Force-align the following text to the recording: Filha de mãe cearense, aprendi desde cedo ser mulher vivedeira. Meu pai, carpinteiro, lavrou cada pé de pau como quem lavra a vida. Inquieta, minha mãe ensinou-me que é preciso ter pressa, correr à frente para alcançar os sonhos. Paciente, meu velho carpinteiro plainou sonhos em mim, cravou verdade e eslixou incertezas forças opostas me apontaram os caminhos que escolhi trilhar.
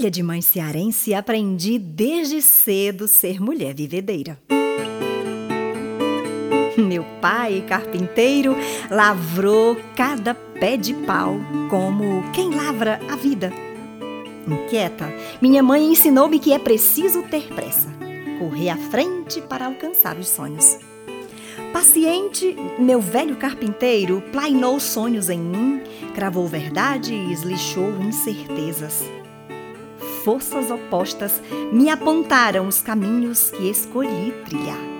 Filha 0.00 0.10
de 0.10 0.22
mãe 0.22 0.40
cearense, 0.40 1.12
aprendi 1.12 1.78
desde 1.78 2.40
cedo 2.40 3.06
ser 3.06 3.38
mulher 3.38 3.74
vivedeira. 3.74 4.40
Meu 6.74 7.04
pai, 7.20 7.62
carpinteiro, 7.68 8.56
lavrou 8.90 9.76
cada 9.94 10.34
pé 10.34 10.78
de 10.78 10.94
pau 10.94 11.34
como 11.68 12.24
quem 12.32 12.48
lavra 12.48 12.98
a 13.10 13.16
vida. 13.16 13.52
Inquieta, 14.48 15.12
minha 15.38 15.62
mãe 15.62 15.92
ensinou-me 15.92 16.38
que 16.38 16.54
é 16.54 16.58
preciso 16.58 17.22
ter 17.24 17.52
pressa, 17.52 17.90
correr 18.38 18.70
à 18.70 18.78
frente 18.78 19.42
para 19.42 19.66
alcançar 19.66 20.16
os 20.16 20.30
sonhos. 20.30 20.78
Paciente, 21.74 22.56
meu 22.78 23.02
velho 23.02 23.36
carpinteiro 23.36 24.22
plainou 24.32 24.80
sonhos 24.80 25.28
em 25.28 25.38
mim, 25.38 25.82
cravou 26.14 26.48
verdade 26.48 27.12
e 27.12 27.32
eslixou 27.34 28.00
incertezas 28.00 29.04
forças 30.24 30.70
opostas 30.70 31.40
me 31.72 31.88
apontaram 31.88 32.66
os 32.66 32.80
caminhos 32.80 33.50
que 33.50 33.68
escolhi 33.68 34.32
trilhar. 34.44 34.99